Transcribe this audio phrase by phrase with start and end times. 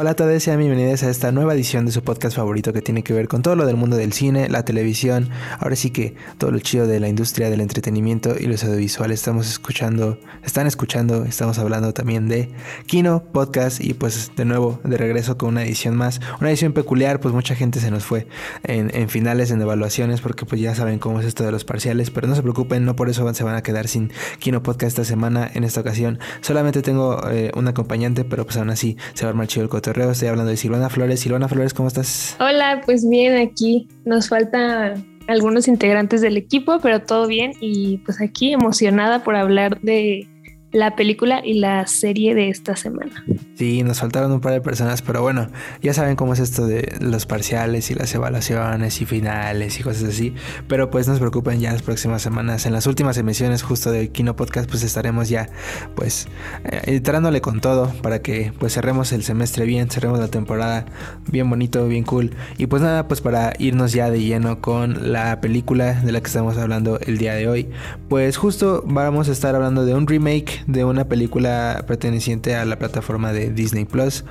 [0.00, 3.02] Hola a todos, sean bienvenidos a esta nueva edición de su podcast favorito que tiene
[3.02, 5.28] que ver con todo lo del mundo del cine, la televisión,
[5.58, 9.20] ahora sí que todo lo chido de la industria del entretenimiento y los audiovisuales.
[9.20, 12.48] Estamos escuchando, están escuchando, estamos hablando también de
[12.86, 17.20] Kino Podcast y pues de nuevo de regreso con una edición más, una edición peculiar,
[17.20, 18.26] pues mucha gente se nos fue
[18.62, 22.26] en, finales, en evaluaciones, porque pues ya saben cómo es esto de los parciales, pero
[22.26, 25.50] no se preocupen, no por eso se van a quedar sin Kino Podcast esta semana,
[25.52, 26.18] en esta ocasión.
[26.40, 29.68] Solamente tengo eh, un acompañante, pero pues aún así se va a armar chido el
[29.90, 31.18] Estoy hablando de Silvana Flores.
[31.18, 32.36] Silvana Flores, ¿cómo estás?
[32.38, 38.20] Hola, pues bien, aquí nos faltan algunos integrantes del equipo, pero todo bien y pues
[38.20, 40.28] aquí emocionada por hablar de
[40.72, 43.24] la película y la serie de esta semana.
[43.56, 45.48] Sí, nos faltaron un par de personas, pero bueno,
[45.82, 50.04] ya saben cómo es esto de los parciales y las evaluaciones y finales y cosas
[50.04, 50.34] así.
[50.68, 54.10] Pero pues no se preocupen, ya las próximas semanas, en las últimas emisiones justo de
[54.10, 55.48] Kino Podcast, pues estaremos ya
[55.96, 56.28] pues
[56.64, 60.86] eh, entrándole con todo para que pues cerremos el semestre bien, cerremos la temporada
[61.30, 62.30] bien bonito, bien cool.
[62.58, 66.28] Y pues nada, pues para irnos ya de lleno con la película de la que
[66.28, 67.68] estamos hablando el día de hoy,
[68.08, 72.78] pues justo vamos a estar hablando de un remake de una película perteneciente a la
[72.78, 74.24] plataforma de Disney Plus.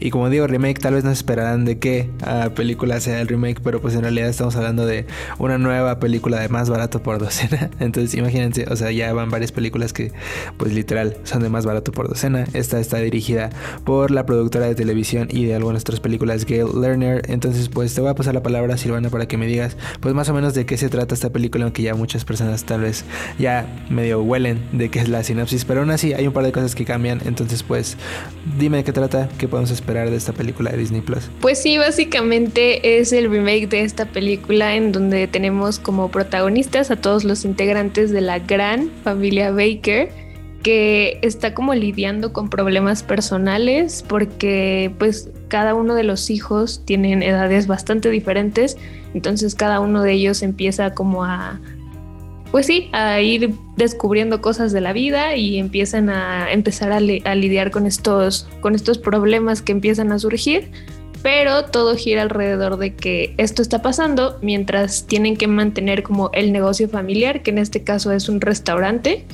[0.00, 2.10] Y como digo, remake, tal vez no esperarán de qué
[2.54, 5.06] película sea el remake, pero pues en realidad estamos hablando de
[5.38, 7.70] una nueva película de más barato por docena.
[7.80, 10.12] Entonces imagínense, o sea, ya van varias películas que
[10.56, 12.44] pues literal son de más barato por docena.
[12.52, 13.50] Esta está dirigida
[13.84, 17.22] por la productora de televisión y de algunas otras películas, Gail Lerner.
[17.28, 20.28] Entonces pues te voy a pasar la palabra, Silvana, para que me digas pues más
[20.28, 23.04] o menos de qué se trata esta película, aunque ya muchas personas tal vez
[23.38, 26.52] ya medio huelen de qué es la sinopsis pero aún así hay un par de
[26.52, 27.20] cosas que cambian.
[27.24, 27.96] Entonces, pues,
[28.58, 31.30] dime de qué trata, qué podemos esperar de esta película de Disney Plus.
[31.40, 36.96] Pues sí, básicamente es el remake de esta película en donde tenemos como protagonistas a
[36.96, 40.24] todos los integrantes de la gran familia Baker
[40.64, 47.22] que está como lidiando con problemas personales porque pues cada uno de los hijos tienen
[47.22, 48.78] edades bastante diferentes,
[49.12, 51.60] entonces cada uno de ellos empieza como a
[52.54, 57.72] pues sí, a ir descubriendo cosas de la vida y empiezan a empezar a, lidiar
[57.72, 60.70] con estos, con estos problemas que empiezan a surgir,
[61.20, 66.52] pero todo gira alrededor de que esto está pasando mientras tienen que mantener como el
[66.52, 69.24] negocio familiar, que en este caso es un restaurante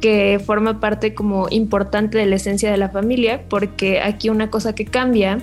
[0.00, 4.74] que forma parte como importante de la esencia de la familia, porque aquí una cosa
[4.74, 5.38] que cambia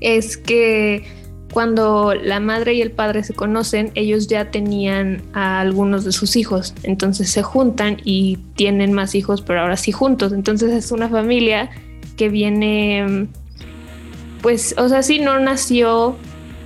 [0.00, 1.04] es que
[1.52, 6.34] cuando la madre y el padre se conocen, ellos ya tenían a algunos de sus
[6.36, 10.32] hijos, entonces se juntan y tienen más hijos, pero ahora sí juntos.
[10.32, 11.70] Entonces es una familia
[12.16, 13.28] que viene,
[14.40, 16.16] pues, o sea, sí, no nació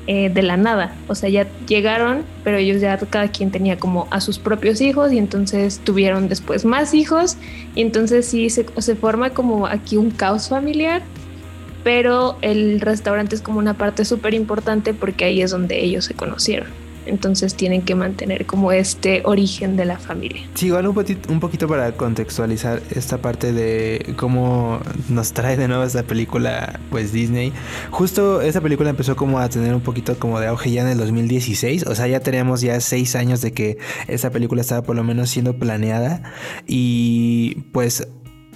[0.06, 4.06] eh, de la nada, o sea, ya llegaron, pero ellos ya cada quien tenía como
[4.12, 7.36] a sus propios hijos y entonces tuvieron después más hijos.
[7.74, 11.02] Y entonces sí se, se forma como aquí un caos familiar
[11.86, 16.14] pero el restaurante es como una parte súper importante porque ahí es donde ellos se
[16.14, 16.66] conocieron.
[17.06, 20.42] Entonces tienen que mantener como este origen de la familia.
[20.54, 26.02] Sí, igual un, poquito para contextualizar esta parte de cómo nos trae de nuevo esta
[26.02, 27.52] película, pues Disney.
[27.92, 30.98] Justo esta película empezó como a tener un poquito como de auge ya en el
[30.98, 31.86] 2016.
[31.86, 35.30] O sea, ya teníamos ya seis años de que esta película estaba por lo menos
[35.30, 36.32] siendo planeada.
[36.66, 38.08] Y pues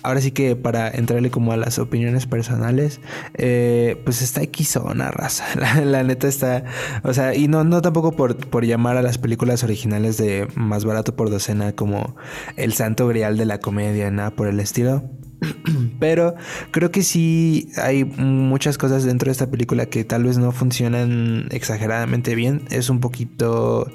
[0.03, 3.01] ahora sí que para entrarle como a las opiniones personales,
[3.35, 4.43] eh, pues está
[4.85, 5.45] una raza.
[5.85, 6.65] La, neta está,
[7.03, 10.85] o sea, y no, no tampoco por, por llamar a las películas originales de más
[10.85, 12.17] barato por docena como
[12.57, 15.11] el santo grial de la comedia, nada por el estilo.
[16.01, 16.35] Pero
[16.71, 21.49] creo que sí hay muchas cosas dentro de esta película que tal vez no funcionan
[21.51, 22.65] exageradamente bien.
[22.71, 23.91] Es un poquito,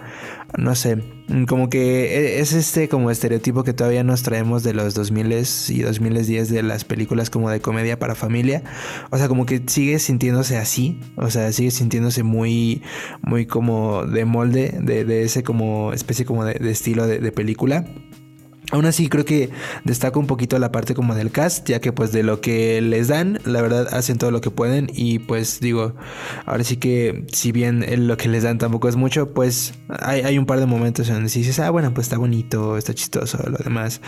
[0.58, 1.04] no sé,
[1.48, 5.82] como que e, es este como estereotipo que todavía nos traemos de los 2000 y
[5.82, 8.64] 2010 de las películas como de comedia para familia.
[9.12, 11.00] O sea, como que sigue sintiéndose así.
[11.16, 12.82] O sea, sigue sintiéndose muy,
[13.22, 17.86] muy como de molde, de, ese como especie como de, estilo de película.
[18.72, 19.50] Aún así creo que
[19.84, 23.08] destaca un poquito la parte como del cast, ya que pues de lo que les
[23.08, 25.94] dan, la verdad hacen todo lo que pueden y pues digo,
[26.46, 30.46] ahora sí que si bien lo que les dan tampoco es mucho, pues hay, un
[30.46, 34.02] par de momentos en donde dices, ah bueno, pues está bonito, está chistoso, lo demás.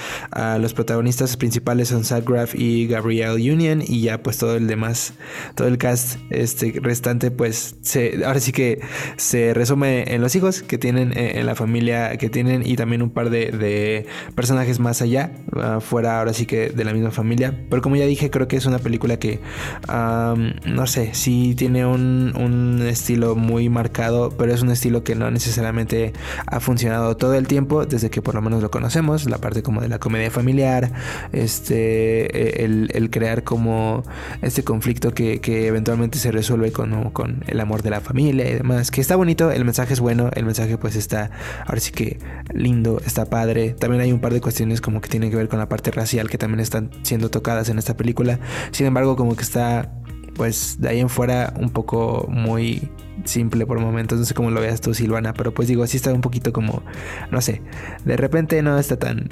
[0.60, 5.14] Los protagonistas principales son Zach Graff y Gabrielle Union y ya pues todo el demás,
[5.56, 8.82] todo el cast este restante pues se, ahora sí que
[9.18, 13.02] se resume en los hijos que tienen, eh, en la familia que tienen y también
[13.02, 14.06] un par de, de
[14.36, 17.54] personas personajes más allá, ah, fuera ahora sí que de la misma familia.
[17.70, 19.42] Pero como ya dije, creo que es una película que,
[19.90, 25.30] no sé, sí tiene un, un, estilo muy marcado, pero es un estilo que no
[25.32, 26.14] necesariamente
[26.46, 29.82] ha funcionado todo el tiempo, desde que por lo menos lo conocemos, la parte como
[29.82, 30.94] de la comedia familiar,
[31.34, 34.04] este, e, el, el crear como
[34.42, 38.54] este conflicto que, que eventualmente se resuelve con, con el amor de la familia y
[38.54, 41.32] demás, que está bonito, el mensaje es bueno, el mensaje pues está,
[41.66, 42.20] ahora sí que
[42.54, 45.60] lindo, está padre, también hay un par de cuestiones como que tienen que ver con
[45.60, 48.40] la parte racial que también están siendo tocadas en esta película.
[48.72, 49.92] Sin embargo, como que está
[50.36, 52.90] pues de ahí en fuera un poco muy
[53.26, 54.20] simple por momentos.
[54.20, 56.84] No sé cómo lo veas tú, Silvana, pero pues digo, así está un poquito como,
[57.32, 57.62] no sé,
[58.06, 59.30] de repente no está tan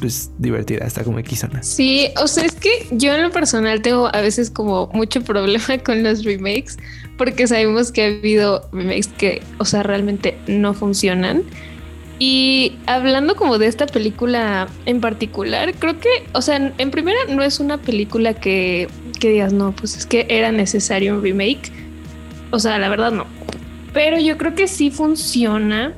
[0.00, 1.62] pues divertida, está como equisona.
[1.62, 5.78] Sí, o sea, es que yo en lo personal tengo a veces como mucho problema
[5.84, 6.78] con los remakes
[7.16, 11.42] porque sabemos que ha habido remakes que, o sea, realmente no funcionan.
[12.18, 17.42] Y hablando como de esta película en particular, creo que, o sea, en, primera no
[17.42, 18.88] es una película que,
[19.20, 21.70] que digas, no, pues es que era necesario un remake.
[22.50, 23.26] O sea, la verdad no.
[23.92, 25.94] Pero yo creo que sí funciona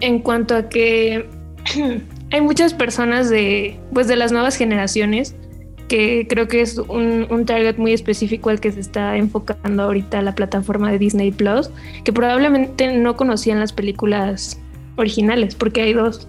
[0.00, 1.28] en cuanto a que
[2.30, 5.34] hay muchas personas de, pues de las nuevas generaciones
[5.88, 10.20] que creo que es un, un, target muy específico al que se está enfocando ahorita
[10.20, 11.70] la plataforma de Disney Plus,
[12.02, 14.60] que probablemente no conocían las películas
[14.96, 16.28] originales, porque hay dos.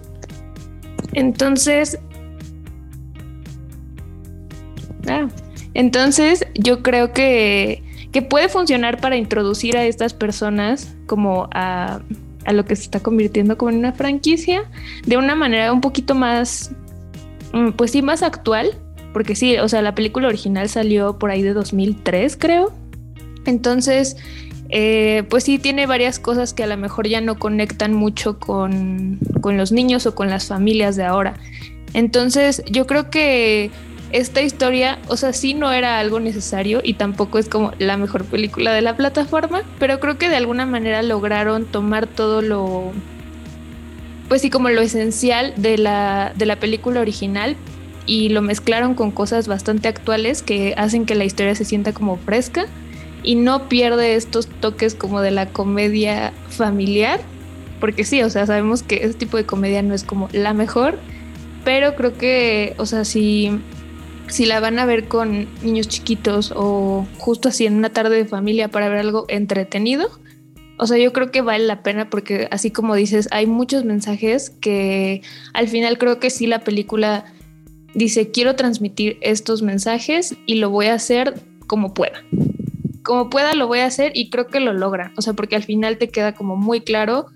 [1.12, 1.98] Entonces,
[5.08, 5.28] ah,
[5.74, 7.82] entonces yo creo que,
[8.12, 12.00] que puede funcionar para introducir a estas personas como a,
[12.44, 14.64] a lo que se está convirtiendo como en una franquicia
[15.06, 16.72] de una manera un poquito más,
[17.52, 18.74] mm, pues sí, más actual,
[19.12, 22.72] porque sí, o sea, la película original salió por ahí de 2003, creo.
[23.46, 24.16] Entonces,
[24.70, 29.18] eh, pues sí tiene varias cosas que a lo mejor ya no conectan mucho con,
[29.42, 31.34] los niños o con las familias de ahora.
[31.94, 33.70] Entonces yo creo que
[34.12, 38.24] esta historia, o sea, sí no era algo necesario y tampoco es como la mejor
[38.24, 42.92] película de la plataforma, pero creo que de alguna manera lograron tomar todo lo,
[44.28, 47.56] pues sí, como lo esencial de la, de la película original
[48.06, 52.16] y lo mezclaron con cosas bastante actuales que hacen que la historia se sienta como
[52.16, 52.66] fresca
[53.28, 57.20] y no pierde estos toques como de la comedia familiar,
[57.78, 60.98] porque sí, o sea, sabemos que ese tipo de comedia no es como la mejor,
[61.62, 63.50] pero creo que, o sea, si,
[64.28, 68.24] si la van a ver con niños chiquitos o justo así en una tarde de
[68.24, 70.08] familia para ver algo entretenido,
[70.78, 74.48] o sea, yo creo que vale la pena porque así como dices, hay muchos mensajes
[74.48, 75.20] que
[75.52, 77.26] al final creo que sí la película
[77.92, 81.34] dice, quiero transmitir estos mensajes y lo voy a hacer
[81.66, 82.22] como pueda
[83.08, 85.12] como pueda lo voy a hacer y creo que lo logra.
[85.16, 87.28] O sea, porque al final te queda como muy claro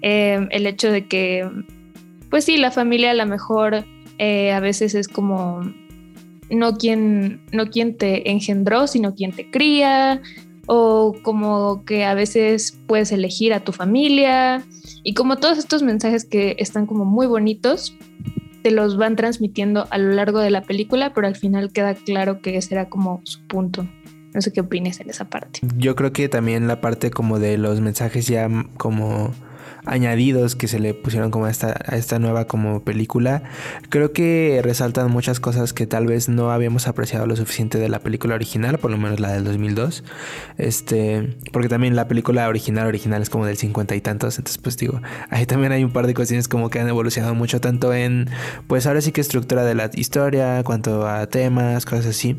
[0.00, 1.50] eh, el hecho de que,
[2.30, 3.84] pues sí, la familia a lo mejor
[4.18, 5.62] eh, a veces es como
[6.48, 10.22] no quien, no quien te engendró, sino quien te cría,
[10.66, 14.64] o como que a veces puedes elegir a tu familia,
[15.02, 17.96] y como todos estos mensajes que están como muy bonitos,
[18.62, 22.40] te los van transmitiendo a lo largo de la película, pero al final queda claro
[22.40, 23.88] que ese era como su punto.
[24.36, 25.60] No sé qué opines en esa parte.
[25.78, 29.32] Yo creo que también la parte como de los mensajes ya como
[29.86, 33.44] añadidos que se le pusieron como a esta, a esta nueva como película,
[33.88, 38.00] creo que resaltan muchas cosas que tal vez no habíamos apreciado lo suficiente de la
[38.00, 40.04] película original, por lo menos la del 2002.
[40.58, 44.76] Este, porque también la película original original es como del 50 y tantos, entonces pues
[44.76, 45.00] digo,
[45.30, 48.28] ahí también hay un par de cuestiones como que han evolucionado mucho tanto en
[48.66, 52.36] pues ahora sí que estructura de la historia, cuanto a temas, cosas así.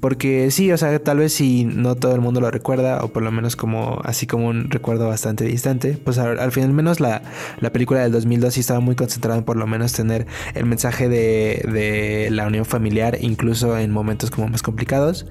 [0.00, 3.22] Porque sí, o sea, tal vez si no todo el mundo lo recuerda o por
[3.22, 7.22] lo menos como así como un recuerdo bastante distante, pues al, al final menos la,
[7.72, 12.28] película del 2002 sí estaba muy concentrada en por lo menos tener el mensaje de,
[12.30, 15.26] la unión familiar, incluso en momentos como más complicados.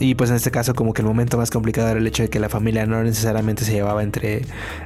[0.00, 2.28] y pues en este caso como que el momento más complicado era el hecho de
[2.28, 4.42] que la familia no necesariamente se llevaba entre,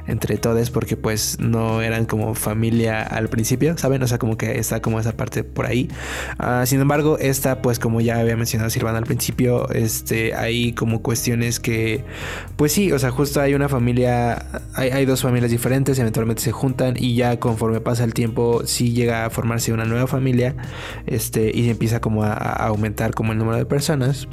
[0.07, 4.03] entre todos porque pues no eran como familia al principio, ¿saben?
[4.03, 5.89] O sea, como que está como esa parte por ahí.
[6.37, 11.01] Ah, sin embargo, esta pues como ya había mencionado Silvana al principio, este, hay como
[11.01, 12.03] cuestiones que
[12.55, 14.45] pues sí, o sea, justo hay una familia,
[14.75, 18.93] hay, hay dos familias familias eventualmente se juntan y ya conforme pasa el tiempo sí
[18.93, 20.55] llega a formarse una nueva familia
[21.05, 24.27] este, y empieza como a aumentar como el número de personas.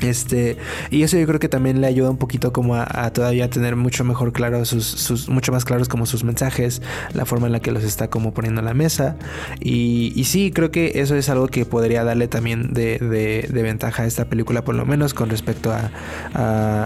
[0.00, 0.56] Este,
[0.90, 4.04] y eso yo creo que también le ayuda un poquito como a, todavía tener mucho
[4.04, 6.80] mejor claro sus, sus, mucho más claros como sus mensajes,
[7.12, 9.16] la forma en la que los está como poniendo a la mesa.
[9.60, 14.04] Y, y sí, creo que eso es algo que podría darle también de, de, ventaja
[14.04, 15.90] a esta película, por lo menos con respecto a,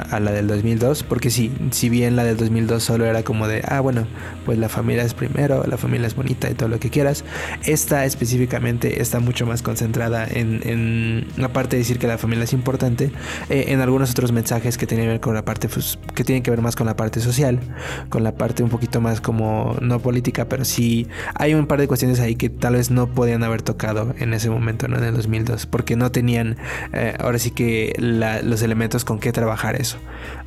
[0.01, 1.05] a, la del 2002.
[1.05, 4.07] Porque sí, si bien la del 2002 solo era como de, ah, bueno,
[4.45, 7.25] pues la familia es primero, la familia es bonita y todo lo que quieras.
[7.65, 12.45] Esta específicamente está mucho más concentrada en, en la parte de decir que la familia
[12.45, 13.04] es importante
[13.49, 15.69] eh, en algunos otros mensajes que tienen que ver con la parte
[16.15, 17.61] que tienen que ver más con la parte social,
[18.09, 21.89] con la parte un poquito más como no política, pero sí hay un par de
[21.89, 24.99] cuestiones ahí que tal vez no podían haber tocado en ese momento, ¿no?
[24.99, 26.57] En el 2002, porque no tenían
[26.93, 29.99] eh, ahora sí que los elementos con qué trabajar eso.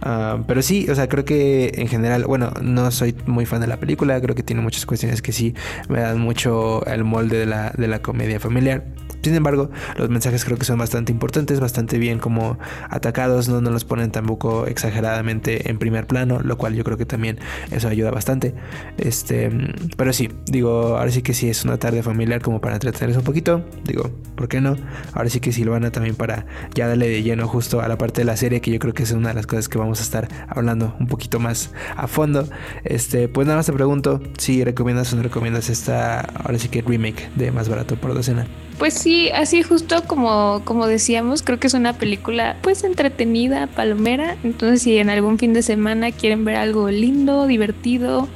[0.01, 3.67] Ah, pero sí, o sea, creo que en general, bueno, no soy muy fan de
[3.67, 5.55] la película, creo que tiene muchas cuestiones que sí
[5.89, 8.83] me dan mucho el molde de la, de la comedia familiar.
[9.21, 12.57] Sin embargo, los mensajes creo que son bastante importantes, bastante bien como
[12.89, 17.05] atacados, no nos los ponen tampoco exageradamente en primer plano, lo cual yo creo que
[17.05, 17.39] también
[17.71, 18.53] eso ayuda bastante.
[18.97, 19.49] Este,
[19.97, 23.25] pero sí, digo, ahora sí que sí es una tarde familiar como para entretenerse un
[23.25, 24.75] poquito, digo, ¿por qué no?
[25.13, 28.25] Ahora sí que Silvana también para ya darle de lleno justo a la parte de
[28.25, 30.27] la serie que yo creo que es una de las cosas que vamos a estar
[30.47, 32.47] hablando un poquito más a fondo.
[32.83, 36.81] Este, pues nada más te pregunto si recomiendas o no recomiendas esta ahora sí que
[36.81, 38.47] remake de Más barato por docena.
[38.77, 44.37] Pues sí, así justo como, como decíamos, creo que es una película pues entretenida, palomera.
[44.43, 48.27] Entonces si en algún fin de semana quieren ver algo lindo, divertido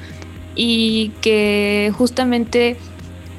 [0.55, 2.77] y que justamente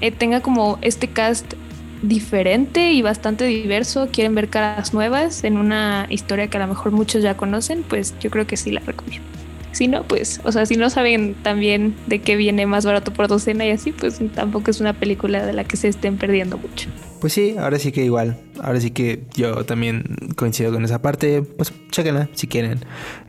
[0.00, 1.54] eh, tenga como este cast
[2.02, 6.92] diferente y bastante diverso, quieren ver caras nuevas en una historia que a lo mejor
[6.92, 9.41] muchos ya conocen, pues yo creo que sí la recomiendo.
[9.72, 13.28] Si no, pues, o sea, si no saben también de qué viene más barato por
[13.28, 16.88] docena y así, pues tampoco es una película de la que se estén perdiendo mucho.
[17.20, 18.36] Pues sí, ahora sí que igual.
[18.60, 21.42] Ahora sí que yo también coincido con esa parte.
[21.42, 22.80] Pues chéquenla si quieren.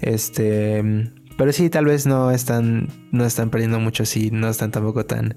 [0.02, 1.12] Este.
[1.38, 5.36] Pero sí, tal vez no están, no están perdiendo mucho si no están tampoco tan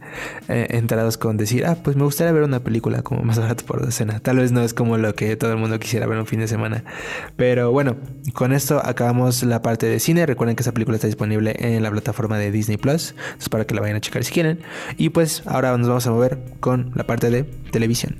[0.48, 3.84] eh, enterados con decir, ah, pues me gustaría ver una película como más barato por
[3.84, 4.20] docena.
[4.20, 6.48] Tal vez no es como lo que todo el mundo quisiera ver un fin de
[6.48, 6.84] semana.
[7.36, 7.96] Pero bueno,
[8.34, 10.26] con esto acabamos la parte de cine.
[10.26, 13.14] Recuerden que esa película está disponible en la plataforma de Disney Plus.
[13.38, 14.60] Es para que la vayan a checar si quieren.
[14.96, 18.16] Y pues ahora nos vamos a mover con la parte de televisión.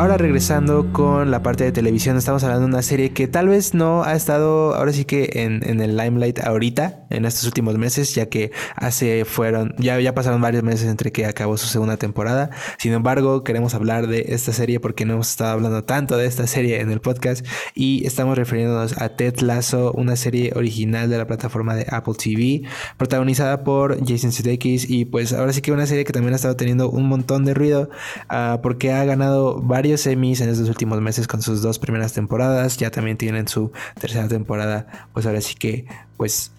[0.00, 3.74] Ahora regresando con la parte de televisión, estamos hablando de una serie que tal vez
[3.74, 8.30] no ha estado ahora sí que en, el limelight ahorita, en estos últimos meses, ya
[8.30, 12.48] que hace fueron, ya, ya pasaron varios meses entre que acabó su segunda temporada.
[12.78, 16.46] Sin embargo, queremos hablar de esta serie porque no hemos estado hablando tanto de esta
[16.46, 21.26] serie en el podcast y estamos refiriéndonos a Ted Lasso, una serie original de la
[21.26, 22.62] plataforma de Apple TV,
[22.96, 26.56] protagonizada por Jason Sudeikis y pues ahora sí que una serie que también ha estado
[26.56, 27.90] teniendo un montón de ruido
[28.30, 32.76] uh, porque ha ganado varios semis en estos últimos meses con sus dos primeras temporadas.
[32.76, 35.08] Ya también tienen su tercera temporada.
[35.12, 36.52] Pues ahora sí que, pues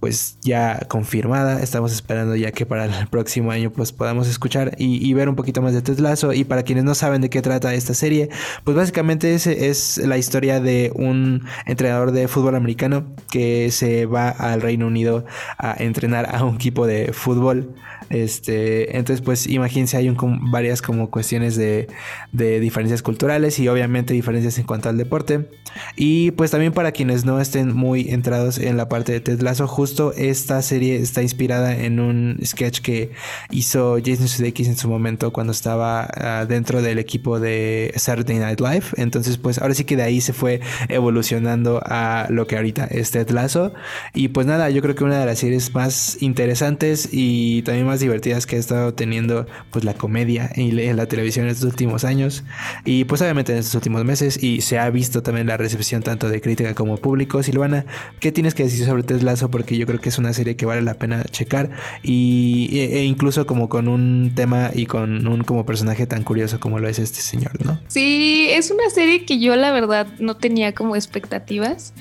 [0.00, 1.62] pues ya confirmada.
[1.62, 5.62] Estamos esperando ya que para el próximo año pues podamos escuchar y, ver un poquito
[5.62, 5.98] más de Ted
[6.34, 8.28] Y para quienes no saben de qué trata esta serie,
[8.64, 14.60] pues básicamente es la historia de un entrenador de fútbol americano que se va al
[14.60, 15.24] Reino Unido
[15.58, 17.74] a entrenar a un equipo de fútbol.
[18.10, 21.88] Este, entonces, pues imagínense, hay un, varias como cuestiones de,
[22.32, 25.48] de, diferencias culturales y obviamente diferencias en cuanto al deporte.
[25.96, 29.66] Y pues también para quienes no estén muy entrados en la parte de Ted Lasso,
[29.66, 33.10] justo esta serie está inspirada en un sketch que
[33.50, 38.60] hizo Jason Sudeikis en su momento cuando estaba ah, dentro del equipo de Saturday Night
[38.60, 38.86] Live.
[38.96, 43.10] Entonces, pues ahora sí que de ahí se fue evolucionando a lo que ahorita es
[43.10, 43.74] Ted Lasso.
[44.14, 47.95] Y pues nada, yo creo que una de las series más interesantes y también más
[48.00, 52.44] divertidas que ha estado teniendo pues la comedia en la televisión en estos últimos años
[52.84, 56.28] y pues obviamente en estos últimos meses y se ha visto también la recepción tanto
[56.28, 57.42] de crítica como público.
[57.42, 57.86] Silvana,
[58.20, 59.50] ¿qué tienes que decir sobre Ted Lasso?
[59.50, 61.70] Porque yo creo que es una serie que vale la pena checar
[62.02, 66.60] y, e, e incluso como con un tema y con un como personaje tan curioso
[66.60, 67.80] como lo es este señor, ¿no?
[67.88, 71.92] Sí, es una serie que yo la verdad no tenía como expectativas.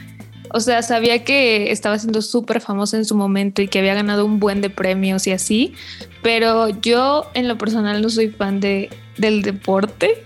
[0.54, 4.26] O sea, sabía que estaba siendo súper famosa en su momento y que había ganado
[4.26, 5.74] un buen de premios y así,
[6.22, 10.24] pero yo en lo personal no soy fan de, del deporte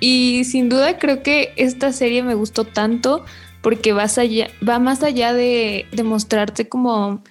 [0.00, 3.24] y sin duda creo que esta serie me gustó tanto
[3.60, 4.06] porque va,
[4.78, 7.22] más allá de, demostrarte como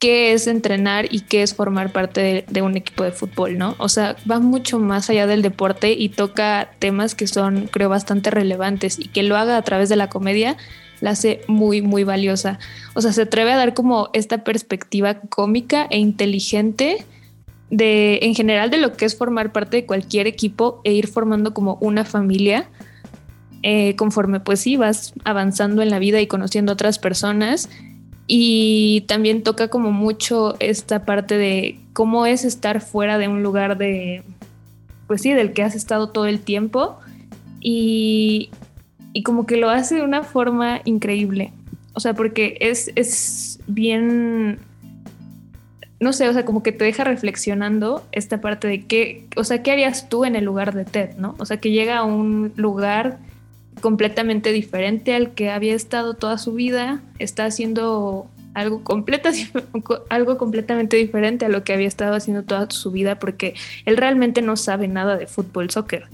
[0.00, 3.76] qué es entrenar y qué es formar parte de, de, un equipo de fútbol, ¿no?
[3.78, 8.30] O sea, va mucho más allá del deporte y toca temas que son, creo, bastante
[8.30, 10.56] relevantes y que lo haga a través de la comedia
[11.04, 12.58] la hace muy, muy valiosa.
[12.94, 17.04] O sea, se atreve a dar como esta perspectiva cómica e inteligente
[17.68, 21.52] de, en general, de lo que es formar parte de cualquier equipo e ir formando
[21.52, 22.70] como una familia.
[23.62, 27.70] Eh, conforme pues sí vas avanzando en la vida y conociendo otras personas
[28.26, 33.78] y también toca como mucho esta parte de cómo es estar fuera de un lugar
[33.78, 34.22] de,
[35.06, 36.98] pues sí, del que has estado todo el tiempo
[37.60, 38.50] y,
[39.14, 41.52] y como que lo hace de una forma increíble.
[41.94, 44.58] O sea, porque es, es bien,
[46.00, 49.62] no sé, o sea, como que te deja reflexionando esta parte de qué, o sea,
[49.62, 51.36] ¿qué harías tú en el lugar de Ted, no?
[51.38, 53.20] O sea, que llega a un lugar
[53.80, 58.82] completamente diferente al que había estado toda su vida, está haciendo algo,
[60.10, 63.54] algo completamente diferente a lo que había estado haciendo toda su vida porque
[63.84, 66.08] él realmente no sabe nada de fútbol, soccer.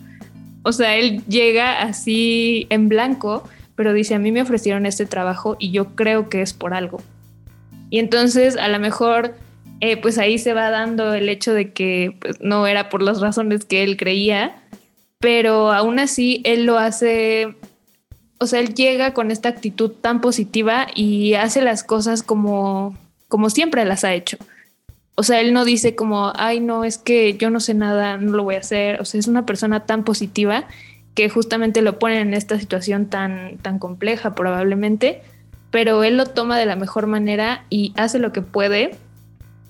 [0.62, 5.56] O sea, él llega así en blanco, pero dice, a mí me ofrecieron este trabajo
[5.58, 7.00] y yo creo que es por algo.
[7.88, 9.34] Y entonces a lo mejor,
[9.80, 13.20] eh, pues ahí se va dando el hecho de que pues, no era por las
[13.20, 14.62] razones que él creía,
[15.18, 17.54] pero aún así él lo hace,
[18.38, 22.96] o sea, él llega con esta actitud tan positiva y hace las cosas como,
[23.28, 24.38] como siempre las ha hecho.
[25.20, 28.32] O sea, él no dice como, ay, no, es que yo no sé nada, no
[28.32, 29.02] lo voy a hacer.
[29.02, 30.64] O sea, es una persona tan positiva
[31.14, 35.20] que justamente lo pone en esta situación tan, tan compleja probablemente,
[35.70, 38.92] pero él lo toma de la mejor manera y hace lo que puede,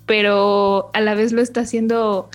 [0.07, 2.31] pero a la vez lo está haciendo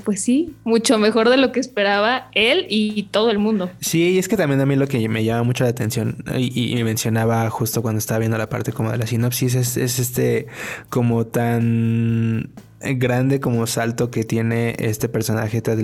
[0.00, 3.70] pues sí, mucho mejor de lo que esperaba él y todo el mundo.
[3.80, 6.74] Sí, y es que también a mí lo que me llama mucho la atención y,
[6.74, 10.46] me mencionaba justo cuando estaba viendo la parte como de la sinopsis es, es este
[10.88, 15.78] como tan grande como salto que tiene este personaje Ted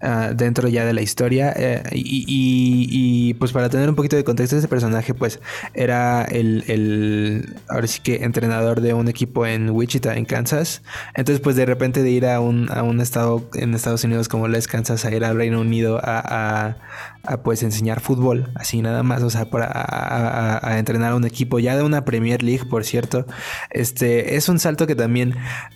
[0.00, 4.56] ah, dentro ya de la historia eh, y, pues para tener un poquito de contexto
[4.56, 5.40] este personaje pues
[5.74, 10.82] era el, el, ahora sí que entrenador de un equipo en Wichita en Kansas.
[11.14, 14.48] Entonces pues de repente de ir a un, a un estado en Estados Unidos como
[14.48, 16.76] lo es Kansas a ir al Reino Unido a,
[17.22, 21.58] a, pues enseñar fútbol así nada más o sea para a entrenar a un equipo
[21.58, 23.26] ya de una Premier League por cierto
[23.70, 25.34] este es un salto que también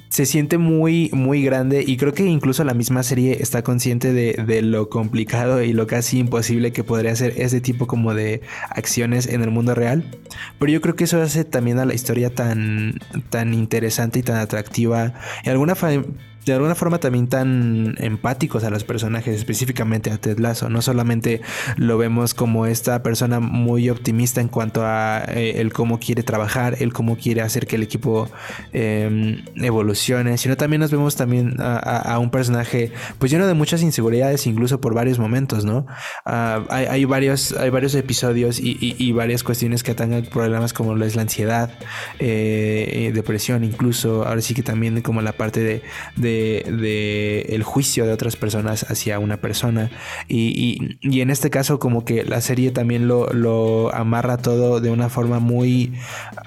[0.08, 4.62] se siente muy, muy grande y creo que incluso la misma serie está consciente de,
[4.62, 9.42] lo complicado y lo casi imposible que podría ser ese tipo como de acciones en
[9.42, 10.04] el mundo real.
[10.58, 12.98] Pero yo creo que eso hace también a la historia tan,
[13.28, 15.12] tan interesante y tan atractiva.
[15.44, 15.74] Y alguna
[16.44, 20.68] de alguna forma también tan empáticos a los personajes, específicamente a Ted Lasso.
[20.68, 21.40] No solamente
[21.76, 26.76] lo vemos como esta persona muy optimista en cuanto a eh, el cómo quiere trabajar,
[26.81, 28.28] el cómo quiere hacer que el equipo
[28.72, 34.46] em, evolucione, sino también nos vemos también a, un personaje pues lleno de muchas inseguridades,
[34.46, 35.87] incluso por varios momentos, ¿no?
[36.24, 41.16] Ah, hay, varios, hay varios episodios y, varias cuestiones que atacan problemas como lo es
[41.16, 41.70] la ansiedad,
[42.18, 45.83] eh, eh, depresión, incluso ahora sí que también como la parte de,
[46.33, 49.90] el juicio de otras personas hacia una persona.
[50.29, 55.38] Y, en este caso como que la serie también lo, amarra todo de una forma
[55.38, 55.92] muy,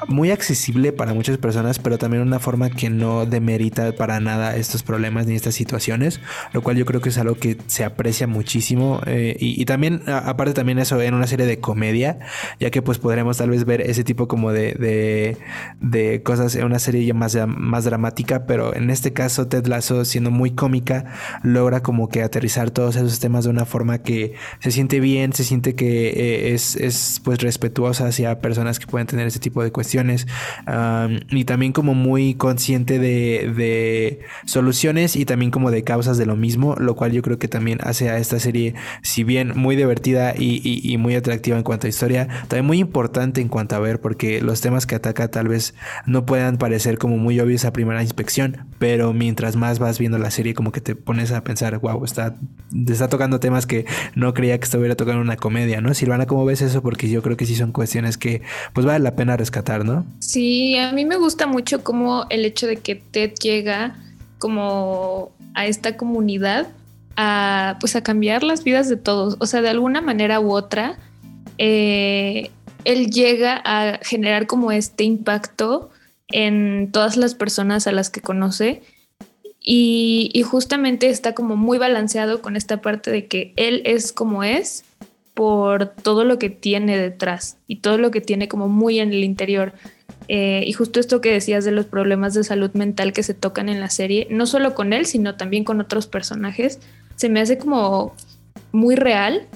[0.08, 4.84] muy accesible para muchas personas, pero también una forma que no demerita para nada estos
[4.84, 6.20] problemas ni estas situaciones,
[6.54, 9.02] lo cual yo creo que es algo que se aprecia muchísimo.
[9.06, 12.20] Eh, y, también, aparte también eso en una serie de comedia,
[12.60, 15.38] ya que pues podremos tal vez ver ese tipo como de,
[15.82, 20.52] de, cosas en una serie más, más dramática, pero en este caso Ted siendo muy
[20.52, 21.06] cómica,
[21.44, 25.44] logra como que aterrizar todos esos temas de una forma que se siente bien, se
[25.44, 29.72] siente que eh, es, es, pues respetuosa hacia personas que pueden tener ese tipo de
[29.72, 30.28] cuestiones
[31.30, 36.76] y también como muy consciente de, soluciones y también como de causas de lo mismo,
[36.78, 40.96] lo cual yo creo que también hace a esta serie, si bien muy divertida y,
[40.98, 44.62] muy atractiva en cuanto a historia, también muy importante en cuanto a ver, porque los
[44.62, 45.74] temas que ataca tal vez
[46.06, 50.32] no puedan parecer como muy obvios a primera inspección, pero mientras más vas viendo la
[50.32, 52.36] serie, como que te pones a pensar, wow, está,
[52.88, 55.94] está tocando temas que no creía que estuviera tocando una comedia, ¿no?
[55.94, 56.82] Silvana, ¿cómo ves eso?
[56.82, 58.42] Porque yo creo que sí son cuestiones que
[58.74, 60.06] pues vale la pena rescatar, ¿no?
[60.20, 63.96] Sí, a mí me gusta mucho como el hecho de que Ted llega
[64.40, 66.68] como a esta comunidad
[67.18, 69.38] a pues a cambiar las vidas de todos.
[69.40, 70.98] O sea, de alguna manera u otra,
[71.58, 72.52] eh,
[72.84, 75.90] él llega a generar como este impacto
[76.28, 78.82] en todas las personas a las que conoce
[79.68, 84.86] y, justamente está como muy balanceado con esta parte de que él es como es
[85.34, 89.24] por todo lo que tiene detrás y todo lo que tiene como muy en el
[89.24, 89.74] interior.
[90.28, 93.68] Eh, y justo esto que decías de los problemas de salud mental que se tocan
[93.68, 96.80] en la serie, no solo con él, sino también con otros personajes,
[97.16, 98.14] se me hace como
[98.72, 99.48] muy real,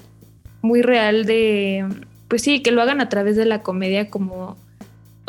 [0.64, 1.86] muy real de,
[2.28, 4.58] pues sí, que lo hagan a través de la comedia como,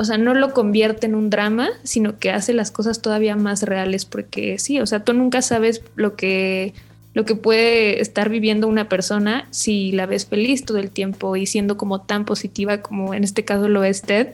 [0.01, 3.65] o sea, no lo convierte en un drama, sino que hace las cosas todavía más
[3.65, 6.73] reales, porque sí, o sea, tú nunca sabes lo que
[7.13, 11.45] lo que puede estar viviendo una persona si la ves feliz todo el tiempo y
[11.45, 14.29] siendo como tan positiva como en este caso lo es Ted.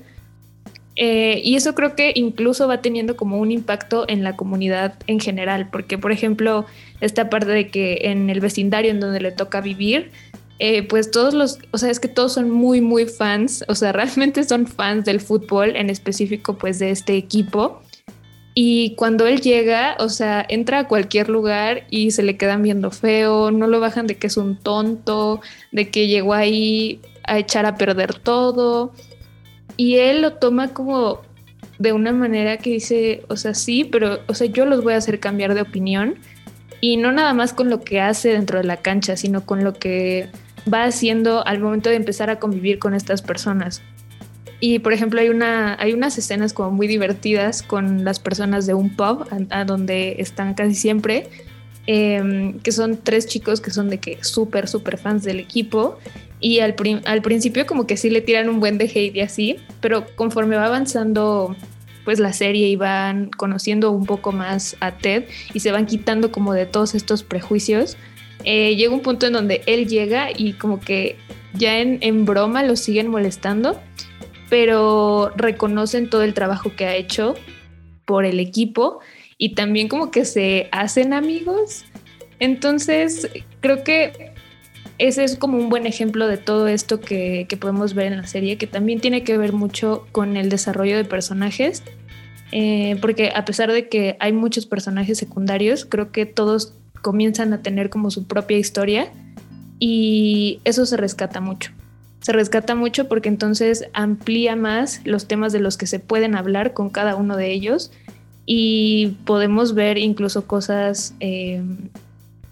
[0.94, 5.18] Eh, y eso creo que incluso va teniendo como un impacto en la comunidad en
[5.18, 6.64] general, porque por ejemplo,
[7.00, 10.12] esta parte de que en el vecindario en donde le toca vivir,
[10.58, 13.92] eh, pues todos los, o sea, es que todos son muy, muy fans, o sea,
[13.92, 17.82] realmente son fans del fútbol, en específico pues de este equipo.
[18.58, 22.90] Y cuando él llega, o sea, entra a cualquier lugar y se le quedan viendo
[22.90, 25.42] feo, no lo bajan de que es un tonto,
[25.72, 28.94] de que llegó ahí a echar a perder todo.
[29.76, 31.20] Y él lo toma como
[31.78, 34.98] de una manera que dice, o sea, sí, pero, o sea, yo los voy a
[34.98, 36.14] hacer cambiar de opinión.
[36.80, 39.74] Y no nada más con lo que hace dentro de la cancha, sino con lo
[39.74, 40.30] que
[40.72, 43.82] va haciendo al momento de empezar a convivir con estas personas.
[44.60, 48.74] Y por ejemplo, hay, una, hay unas escenas como muy divertidas con las personas de
[48.74, 51.28] un pub, a, donde están casi siempre,
[51.86, 55.98] em, que son tres chicos que son de que súper, súper fans del equipo.
[56.40, 56.74] Y al,
[57.04, 60.56] al principio como que sí le tiran un buen de hate y así, pero conforme
[60.56, 61.54] va avanzando
[62.04, 66.30] pues la serie y van conociendo un poco más a Ted y se van quitando
[66.30, 67.96] como de todos estos prejuicios,
[68.46, 71.16] eh, llega un punto en donde él llega y como que
[71.52, 73.78] ya en, broma lo siguen molestando
[74.48, 77.34] pero reconocen todo el trabajo que ha hecho
[78.04, 79.00] por el equipo
[79.36, 81.84] y también como que se hacen amigos.
[82.38, 83.28] Entonces,
[83.60, 84.32] creo que
[84.98, 88.56] ese es como un buen ejemplo de todo esto que, podemos ver en la serie,
[88.56, 91.82] que también tiene que ver mucho con el desarrollo de personajes,
[92.52, 97.62] eh, porque a pesar de que hay muchos personajes secundarios, creo que todos comienzan a
[97.62, 99.12] tener como su propia historia
[99.78, 101.72] y eso se rescata mucho.
[102.20, 106.72] Se rescata mucho porque entonces amplía más los temas de los que se pueden hablar
[106.72, 107.92] con cada uno de ellos
[108.46, 111.62] y podemos ver incluso cosas, eh,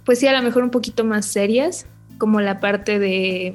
[0.05, 1.87] pues sí, a lo mejor un poquito más serias,
[2.19, 3.55] como la parte de,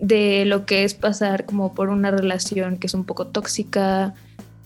[0.00, 4.14] de lo que es pasar como por una relación que es un poco tóxica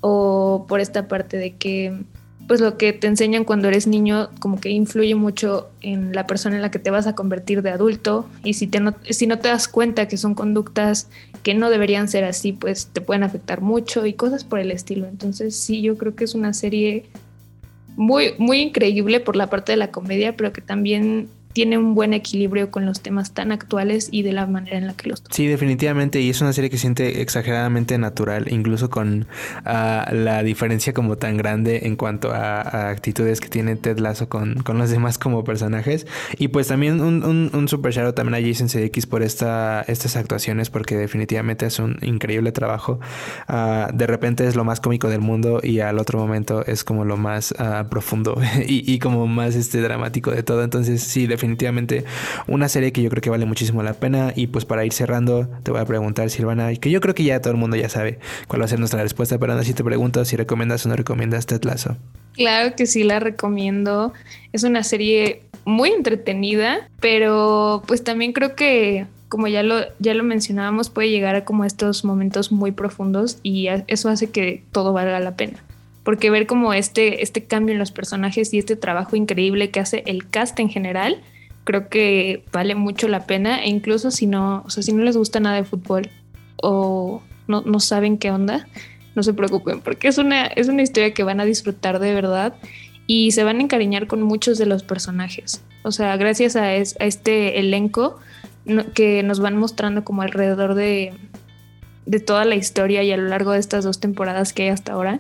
[0.01, 2.05] o por esta parte de que
[2.47, 6.57] pues lo que te enseñan cuando eres niño como que influye mucho en la persona
[6.57, 9.39] en la que te vas a convertir de adulto y si, te no, si no
[9.39, 11.09] te das cuenta que son conductas
[11.43, 15.07] que no deberían ser así, pues te pueden afectar mucho y cosas por el estilo.
[15.07, 17.05] Entonces sí, yo creo que es una serie
[17.97, 22.13] muy, muy increíble por la parte de la comedia, pero que también tiene un buen
[22.13, 25.35] equilibrio con los temas tan actuales y de la manera en la que los toca.
[25.35, 29.27] Sí, definitivamente, y es una serie que siente exageradamente natural, incluso con
[29.65, 34.57] ah, la diferencia como tan grande en cuanto a, actitudes que tiene Ted Lasso con,
[34.65, 36.07] con, los demás como personajes.
[36.37, 40.69] Y pues también un, un, super shout también a Jason CX por esta, estas actuaciones,
[40.69, 43.01] porque definitivamente es un increíble trabajo.
[43.49, 47.07] Ah, de repente es lo más cómico del mundo y al otro momento es como
[47.07, 48.39] lo más ah, profundo
[48.69, 50.63] y, y, como más este, dramático de todo.
[50.63, 52.05] Entonces, sí, definitivamente definitivamente
[52.47, 54.33] una serie que yo creo que vale muchísimo la pena.
[54.35, 57.41] Y pues para ir cerrando, te voy a preguntar, Silvana, que yo creo que ya
[57.41, 59.85] todo el mundo ya sabe cuál va a ser nuestra respuesta, pero aún así te
[59.85, 61.97] pregunto si recomiendas o no recomiendas Ted Lasso.
[62.35, 64.13] Claro que sí la recomiendo.
[64.53, 70.23] Es una serie muy entretenida, pero pues también creo que como ya lo, ya lo
[70.23, 75.19] mencionábamos, puede llegar a como estos momentos muy profundos y eso hace que todo valga
[75.19, 75.63] la pena
[76.07, 80.05] porque ver como este, este cambio en los personajes y este trabajo increíble que hace
[80.07, 81.21] el cast en general,
[81.67, 85.17] creo que vale mucho la pena e incluso si no, o sea, si no les
[85.17, 86.09] gusta nada de fútbol
[86.57, 88.69] o no, no saben qué onda,
[89.17, 92.55] no se preocupen porque es una, es una historia que van a disfrutar de verdad
[93.09, 95.63] y se van a encariñar con muchos de los personajes.
[95.83, 98.19] O sea, gracias a, este elenco
[98.95, 101.15] que nos van mostrando como alrededor de,
[102.07, 104.93] de toda la historia y a lo largo de estas dos temporadas que hay hasta
[104.93, 105.19] ahora,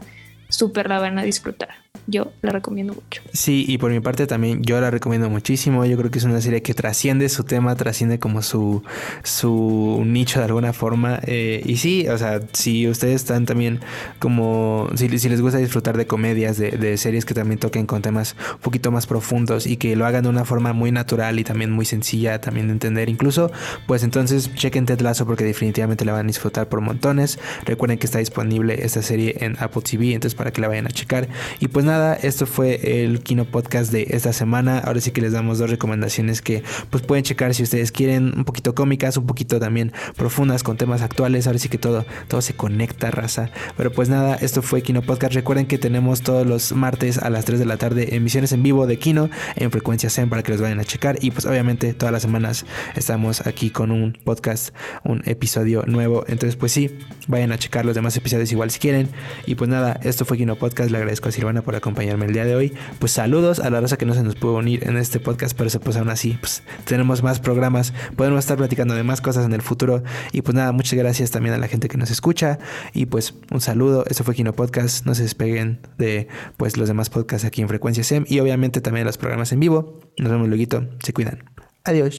[0.48, 3.22] súper la van a disfrutar yo la recomiendo mucho.
[3.32, 5.84] Sí, y por mi parte también yo la recomiendo muchísimo.
[5.84, 8.82] Yo creo que es una serie que trasciende su tema, trasciende como su,
[9.22, 11.20] su nicho de alguna forma.
[11.24, 13.80] Eh, y sí, o sea, si ustedes están también
[14.18, 18.60] como, si, les gusta disfrutar de comedias, de, series que también toquen con temas un
[18.60, 21.84] poquito más profundos y que lo hagan de una forma muy natural y también muy
[21.84, 23.50] sencilla también de entender incluso,
[23.86, 27.38] pues entonces chequen Ted Lasso porque definitivamente la van a disfrutar por montones.
[27.64, 30.90] Recuerden que está disponible esta serie en Apple TV, entonces para que la vayan a
[30.90, 31.28] checar.
[31.60, 34.78] Y pues nada, esto fue el Kino Podcast de esta semana.
[34.78, 38.44] Ahora sí que les damos dos recomendaciones que pues pueden checar si ustedes quieren, un
[38.44, 41.46] poquito cómicas, un poquito también profundas con temas actuales.
[41.46, 43.50] Ahora sí que todo, todo se conecta, raza.
[43.76, 45.34] Pero pues nada, esto fue Kino Podcast.
[45.34, 48.86] Recuerden que tenemos todos los martes a las 3 de la tarde emisiones en vivo
[48.86, 51.18] de Kino en frecuencia SEM para que los vayan a checar.
[51.22, 56.24] Y pues obviamente todas las semanas estamos aquí con un podcast, un episodio nuevo.
[56.28, 59.08] Entonces pues sí, vayan a checar los demás episodios igual si quieren.
[59.46, 60.90] Y pues nada, esto fue Kino Podcast.
[60.90, 62.74] Le agradezco a Silvana por acompañarme el día de hoy.
[62.98, 65.70] Pues saludos a la raza que no se nos pudo unir en este podcast, pero
[65.80, 69.62] pues aún así, pues tenemos más programas, podemos estar platicando de más cosas en el
[69.62, 70.02] futuro.
[70.32, 72.58] Y pues nada, muchas gracias también a la gente que nos escucha.
[72.92, 74.04] Y pues un saludo.
[74.08, 75.06] Esto fue Kino Podcast.
[75.06, 79.06] No se despeguen de pues los demás podcasts aquí en Frecuencia SEM y obviamente también
[79.06, 80.00] los programas en vivo.
[80.18, 80.56] Nos vemos luego.
[81.04, 81.44] Se cuidan.
[81.84, 82.18] Adiós.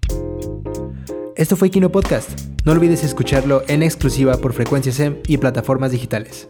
[1.36, 2.30] Esto fue Kino Podcast.
[2.64, 6.48] No olvides escucharlo en exclusiva por Frecuencia SEM y plataformas digitales.